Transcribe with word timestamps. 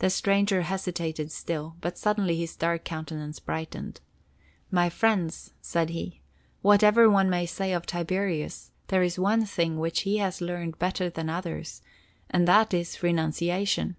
The 0.00 0.10
stranger 0.10 0.62
hesitated 0.62 1.30
still, 1.30 1.76
but 1.80 1.96
suddenly 1.96 2.34
his 2.36 2.56
dark 2.56 2.82
countenance 2.84 3.38
brightened. 3.38 4.00
"My 4.72 4.90
friends," 4.90 5.52
said 5.60 5.90
he, 5.90 6.22
"whatever 6.60 7.08
one 7.08 7.30
may 7.30 7.46
say 7.46 7.72
of 7.72 7.86
Tiberius, 7.86 8.72
there 8.88 9.04
is 9.04 9.16
one 9.16 9.44
thing 9.46 9.78
which 9.78 10.00
he 10.00 10.16
has 10.16 10.40
learned 10.40 10.80
better 10.80 11.08
than 11.08 11.30
others; 11.30 11.82
and 12.28 12.48
that 12.48 12.74
is—renunciation. 12.74 13.94